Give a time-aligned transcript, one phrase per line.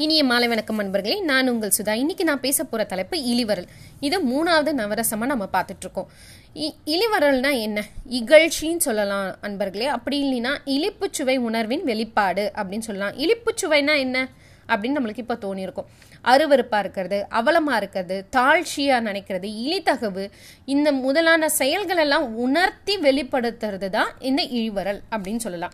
[0.00, 1.92] இனிய மாலை வணக்கம் அன்பர்களே நான் உங்கள் சுதா.
[1.92, 3.66] இன்னைக்கு நான் பேச போற தலைப்பு இளிவரல்
[4.00, 6.10] இது மூணாவது நவரசமா நம்ம பார்த்துட்டு இருக்கோம்.
[6.54, 7.84] இ- இளிவரல்னா என்ன?
[8.10, 13.16] இகழ்ச்சின்னு சொல்லலாம் அன்பர்களே அப்படி இல்லைன்னா இழிப்புச்சுவை உணர்வின் வெளிப்பாடு அப்படின்னு சொல்லலாம்.
[13.18, 14.28] இழிப்புச்சுவைனா என்ன?
[14.68, 15.84] அப்படின்னு நம்மளுக்கு இப்போ தோணியிருக்கும்.
[16.24, 20.30] அருவருப்பாக இருக்கிறது அவலமாக இருக்கிறது தாழ்ச்சியாக நினைக்கிறது இழித்தகவு
[20.64, 25.72] இந்த முதலான செயல்களெல்லாம் உணர்த்தி வெளிப்படுத்துறது தான் இந்த இழிவரல் அப்படின்னு சொல்லலாம்.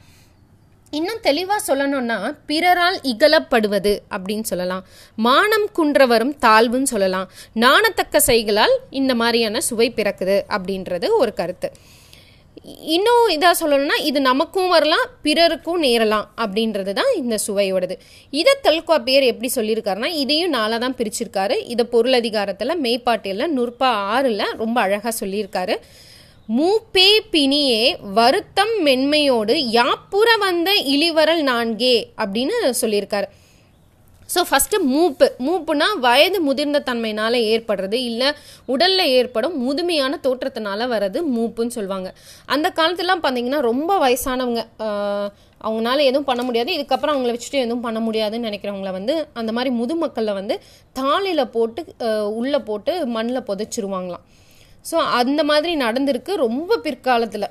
[0.99, 2.19] இன்னும் தெளிவாக சொல்லணும்னா
[2.51, 4.85] பிறரால் இகழப்படுவது அப்படின்னு சொல்லலாம்.
[5.27, 7.27] மானம் குன்றவரும் தாழ்வுன்னு சொல்லலாம்.
[7.65, 11.71] நாணத்தக்க செய்களால் இந்த மாதிரியான சுவை பிறக்குது அப்படின்றது ஒரு கருத்து.
[12.97, 17.95] இன்னும் இதாக சொல்லணும்னா இது நமக்கும் வரலாம் பிறருக்கும் நேரலாம் அப்படின்றது தான் இந்த சுவையோடது.
[18.41, 21.57] இதை தொல்காப்பியர் எப்படி சொல்லியிருக்காருன்னா இதையும் நாளாக தான் பிரிச்சிருக்காரு.
[21.73, 25.77] இதை பொருள் அதிகாரத்தில் மேய்ப்பாட்டியில் நுற்பா ஆறில் ரொம்ப அழகாக சொல்லியிருக்காரு.
[26.49, 27.85] மூப்பே பிணியே
[28.17, 33.29] வருத்தம் மென்மையோடு யாப்புற வந்த இளிவரல் நான்கே அப்படின்னு சொல்லியிருக்காரு.
[34.35, 35.27] ஸோ ஃபஸ்ட்டு மூப்பு.
[35.47, 38.29] மூப்புனா வயது முதிர்ந்த தன்மையினால் ஏற்படுறது இல்லை
[38.75, 42.11] உடலில் ஏற்படும் முதுமையான தோற்றத்தினால வர்றது மூப்புன்னு சொல்லுவாங்க.
[42.55, 44.63] அந்த காலத்துலலாம் பார்த்தீங்கன்னா ரொம்ப வயசானவங்க
[45.67, 46.71] அவங்களால எதுவும் பண்ண முடியாது.
[46.79, 50.57] இதுக்கப்புறம் அவங்கள வச்சுட்டு எதுவும் பண்ண முடியாதுன்னு நினைக்கிறவங்கள வந்து அந்த மாதிரி முதுமக்களில் வந்து
[51.01, 51.83] தாளியில் போட்டு
[52.41, 54.27] உள்ளே போட்டு மண்ணில் புதைச்சிருவாங்களாம்.
[54.91, 57.47] ஸோ அந்த மாதிரி நடந்திருக்கு ரொம்ப பிற்காலத்தில்.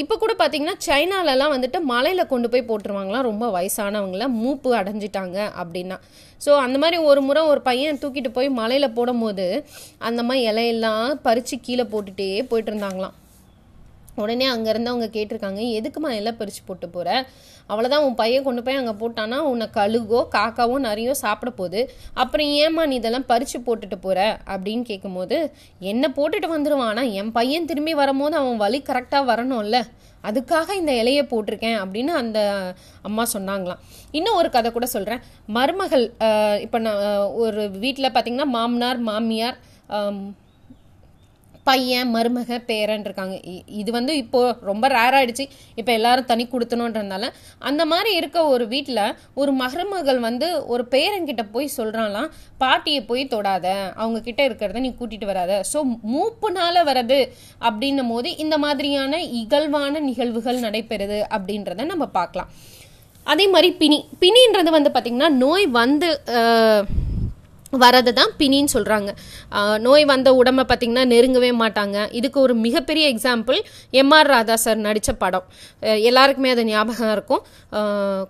[0.00, 5.96] இப்போ கூட பார்த்தீங்கன்னா சைனாலலாம் வந்துட்டு மலையில் கொண்டு போய் போட்டுருவாங்களாம் ரொம்ப வயசானவங்கள மூப்பு அடைஞ்சிட்டாங்க அப்படின்னா.
[6.44, 9.46] ஸோ அந்த மாதிரி ஒரு முறை ஒரு பையன் தூக்கிட்டு போய் மலையில் போடும்போது
[10.08, 13.14] அந்த மாதிரி இலையெல்லாம் பறித்து கீழே போட்டுகிட்டே போயிட்டு இருந்தாங்களாம்.
[14.22, 17.08] உடனே அங்கேருந்து அவங்க கேட்டிருக்காங்க எதுக்குமா எல்லாம் பறித்து போட்டு போகிற
[17.70, 21.80] அவ்வளோதான் உன் பையன் கொண்டு போய் அங்கே போட்டானா உன்னை கழுகோ காக்காவோ நிறையோ சாப்பிட போகுது.
[22.22, 24.20] அப்புறம் ஏம்மா நீ இதெல்லாம் பறித்து போட்டுட்டு போகிற
[24.54, 25.36] அப்படின்னு கேட்கும்போது
[25.92, 29.80] என்ன போட்டுட்டு வந்துடுவான் ஆனால் என் பையன் திரும்பி வரும்போது அவன் வழி கரெக்டாக வரணும்ல.
[30.28, 32.38] அதுக்காக இந்த இலையை போட்டிருக்கேன் அப்படின்னு அந்த
[33.08, 33.80] அம்மா சொன்னாங்களாம்.
[34.18, 35.24] இன்னும் ஒரு கதை கூட சொல்கிறேன்
[35.56, 36.06] மருமகள்
[36.66, 37.02] இப்போ நான்
[37.44, 39.58] ஒரு வீட்டில் பார்த்தீங்கன்னா மாமனார் மாமியார்
[41.64, 43.40] பையன் மருமக பேரன் இருக்காங்க.
[43.44, 45.46] இ- இது வந்து இப்போ ரொம்ப ரேர் ஆயிடுச்சு.
[45.74, 47.30] இப்போ எல்லாரும் தனி கொடுத்தணுன்றதுனால.
[47.58, 49.00] அந்த மாதிரி இருக்க ஒரு வீட்டில்
[49.34, 53.66] ஒரு மருமகள் வந்து ஒரு பேரன்கிட்ட போய் சொல்றாங்களாம் பாட்டியை போய் தொடாத.
[53.96, 55.62] அவங்க கிட்ட இருக்கிறத நீ கூட்டிட்டு வராத.
[55.72, 55.80] ஸோ
[56.12, 57.30] மூப்புனால வரது
[57.60, 62.50] அப்படின்னும் போது இந்த மாதிரியான இகழ்வான நிகழ்வுகள் நடைபெறுது அப்படின்றத நம்ம பார்க்கலாம்.
[63.26, 64.04] அதே மாதிரி பிணி.
[64.20, 66.20] பிணின்றது வந்து பார்த்திங்கன்னா நோய் வந்து
[67.82, 69.10] வரது தான் பிணின்னு சொல்கிறாங்க
[69.86, 71.96] நோய் வந்த உடம்பை பார்த்திங்கன்னா நெருங்கவே மாட்டாங்க.
[72.18, 73.58] இதுக்கு ஒரு மிகப்பெரிய எக்ஸாம்பிள்
[74.02, 75.46] எம்ஆர் ராதா சார் நடித்த படம்.
[76.10, 77.42] எல்லாருக்குமே அது ஞாபகம் இருக்கும்.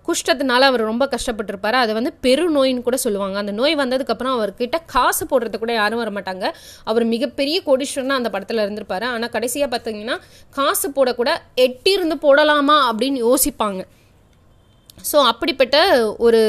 [0.07, 1.79] குஷ்டத்தினால அவர் ரொம்ப கஷ்டப்பட்டிருப்பாரு.
[1.83, 3.37] அது வந்து பெருநோயின்னு கூட சொல்லுவாங்க.
[3.43, 6.45] அந்த நோய் வந்ததுக்கப்புறம் அவர்கிட்ட காசு போடுறது கூட யாரும் வர மாட்டாங்க.
[6.91, 9.07] அவர் மிகப்பெரிய கோடீஸ்வரனா அந்த படத்தில் இருந்திருப்பாரு.
[9.15, 10.17] ஆனால் கடைசியாக பார்த்தீங்கன்னா
[10.59, 11.31] காசு போடக்கூட
[11.67, 13.83] எட்டிருந்து போடலாமா அப்படின்னு யோசிப்பாங்க.
[15.11, 15.77] ஸோ அப்படிப்பட்ட
[16.25, 16.41] ஒரு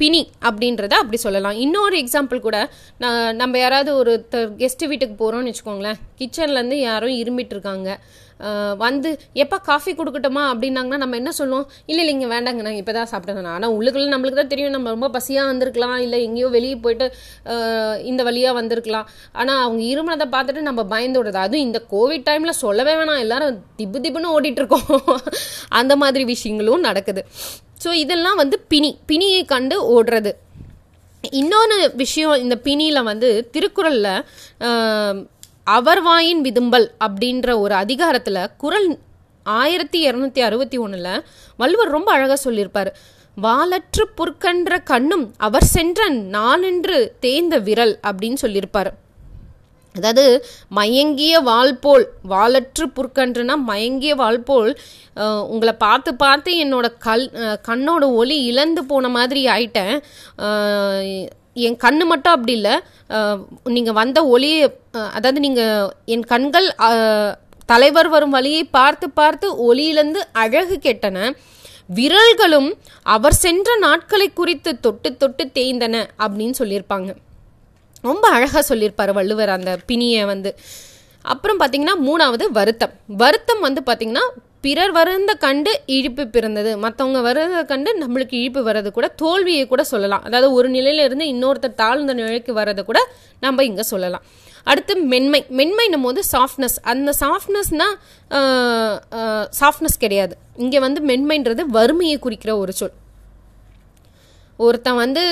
[0.00, 1.60] பிணி அப்படின்றத அப்படி சொல்லலாம்.
[1.66, 2.58] இன்னொரு எக்ஸாம்பிள் கூட
[3.04, 4.14] நான் நம்ம யாராவது ஒரு
[4.62, 6.02] கெஸ்ட்டு வீட்டுக்கு போகிறோம்னு வச்சுக்கோங்களேன்.
[6.20, 7.90] கிச்சன்லேருந்து யாரும் இருமிட்டு இருக்காங்க
[8.82, 9.10] வந்து
[9.42, 10.42] எப்போ காஃபி கொடுக்கட்டுமா?
[10.52, 11.66] அப்படின்னாங்கன்னா நம்ம என்ன சொல்லுவோம்?
[11.90, 12.60] இல்லை இல்லைங்க வேண்டாங்க.
[12.66, 14.74] நான் இப்போ தான் சாப்பிட்டேன் ஆனால் உள்ளுக்குள்ள நம்மளுக்கு தான் தெரியும்.
[14.76, 15.94] நம்ம ரொம்ப பசியாக வந்திருக்கலாம்.
[16.04, 17.06] இல்லை எங்கேயோ வெளியே போயிட்டு
[18.10, 19.06] இந்த வழியாக வந்திருக்கலாம்.
[19.40, 21.40] ஆனால் அவங்க இருமனதை பார்த்துட்டு நம்ம பயந்து விடுறது.
[21.46, 23.22] அதுவும் இந்த கோவிட் டைமில் சொல்லவே வேணாம்.
[23.26, 25.22] எல்லாரும் திப்பு திப்புன்னு ஓடிட்டு இருக்கோம்.
[25.80, 27.24] அந்த மாதிரி விஷயங்களும் நடக்குது.
[27.82, 30.32] ஸோ இதெல்லாம் வந்து பிணி பிணியை கண்டு ஓடுறது.
[31.40, 34.14] இன்னொன்று விஷயம் இந்த பிணியில் வந்து திருக்குறளில்
[35.76, 38.88] அவர் வாயின் விதும்பல் அப்படின்ற ஒரு அதிகாரத்தில் குறள்
[39.46, 41.24] ஆயிரத்தி இரநூத்தி அறுபத்தி ஒன்றில்
[41.60, 42.90] வள்ளுவர் ரொம்ப அழகாக சொல்லியிருப்பார்.
[43.36, 48.90] வாலற்று புற்கன்ற கண்ணும் அவர் சென்ற நாளென்று தேய்ந்த விரல் அப்படின்னு சொல்லியிருப்பார்.
[49.94, 50.24] அதாவது
[50.78, 51.72] மயங்கிய வாள்
[52.32, 54.70] வாலற்று புற்கன்றுன்னா புற்கன்றுனா மயங்கிய வாள்போல்
[55.54, 57.24] உங்களை பார்த்து பார்த்து என்னோட கல்
[57.68, 59.94] கண்ணோட ஒளி இழந்து போன மாதிரி ஆயிட்டேன்.
[61.66, 62.74] என் கண்ணு மட்டும் அப்படி இல்லை
[63.76, 64.60] நீங்கள் வந்த ஒளியை
[65.16, 66.68] அதாவது நீங்கள் என் கண்கள்
[67.72, 71.18] தலைவர் வரும் வழியை பார்த்து பார்த்து ஒளியிலேருந்து அழகு கெட்டன.
[71.98, 72.70] விரல்களும்
[73.14, 77.10] அவர் சென்ற நாட்களை குறித்து தொட்டு தொட்டு தேய்ந்தன அப்படின்னு சொல்லியிருப்பாங்க.
[78.08, 80.52] ரொம்ப அழகாக சொல்லியிருப்பார் வள்ளுவர் அந்த பிணியை வந்து.
[81.24, 82.94] அப்புறம் பார்த்தீங்கன்னா மூணாவது வருத்தம்.
[83.22, 84.24] வருத்தம் வந்து பார்த்தீங்கன்னா
[84.64, 86.70] பிறர் வருந்த கண்டு இழிப்பு பிறந்தது.
[86.84, 90.24] மற்றவங்க வருந்த கண்டு நம்மளுக்கு இழிப்பு வர்றது கூட தோல்வியை கூட சொல்லலாம்.
[90.28, 93.00] அதாவது ஒரு நிலையிலிருந்து இன்னொருத்தர் தாழ்ந்த நிலைக்கு வர்றதை கூட
[93.44, 94.24] நம்ம இங்கே சொல்லலாம்.
[94.72, 95.40] அடுத்து மென்மை.
[95.60, 97.96] மென்மைன்னும் போது சாஃப்ட்னஸ் அந்த சாஃப்ட்னஸ்னால்
[99.60, 100.34] சாஃப்ட்னஸ் கிடையாது.
[100.64, 102.94] இங்கே வந்து மென்மைன்றது வறுமையை குறிக்கிற ஒரு சொல்.
[104.66, 105.22] ஒருத்தன் வந்து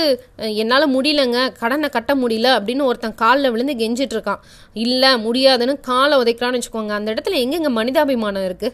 [0.62, 4.40] என்னால் முடியலங்க கடனை கட்ட முடியல அப்படின்னு ஒருத்தன் காலில் விழுந்து கெஞ்சிட்டு இருக்கான்.
[4.84, 6.94] இல்லை முடியாதுன்னு காலை உதைக்கிறான்னு வச்சுக்கோங்க.
[6.98, 8.70] அந்த இடத்துல எங்கெங்க மனிதாபிமானம் இருக்கு?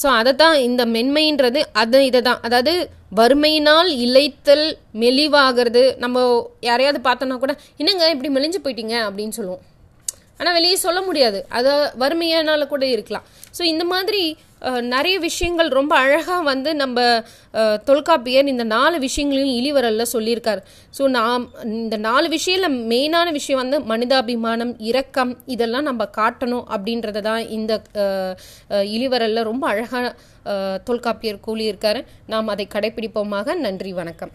[0.00, 1.60] ஸோ அதை தான் இந்த மென்மைன்றது.
[1.82, 2.72] அது இதை தான் அதாவது
[3.18, 4.66] வறுமையினால் இழைத்தல்
[5.02, 5.84] மெலிவாகிறது.
[6.04, 6.24] நம்ம
[6.68, 8.96] யாரையாவது பார்த்தோன்னா கூட என்னங்க இப்படி மெலிஞ்சு போயிட்டீங்க?
[9.08, 9.62] அப்படின்னு சொல்லுவோம்.
[10.40, 11.40] ஆனால் வெளியே சொல்ல முடியாது.
[11.56, 11.72] அது
[12.02, 13.26] வறுமையானால கூட இருக்கலாம்.
[13.56, 14.22] ஸோ இந்த மாதிரி
[14.94, 16.98] நிறைய விஷயங்கள் ரொம்ப அழகாக வந்து நம்ம
[17.88, 20.60] தொல்காப்பியர் இந்த நாலு விஷயங்களையும் இழிவரலில் சொல்லியிருக்கார்.
[20.98, 27.42] ஸோ நாம் இந்த நாலு விஷயத்தில் மெயினான விஷயம் வந்து மனிதாபிமானம் இரக்கம் இதெல்லாம் நம்ம காட்டணும் அப்படின்றத தான்
[27.58, 27.82] இந்த
[28.94, 30.14] இழிவரலில் ரொம்ப அழகாக
[30.88, 32.02] தொல்காப்பியர் கூலியிருக்காரு
[32.34, 34.34] நாம் அதை கடைபிடிப்போமாக நன்றி வணக்கம்.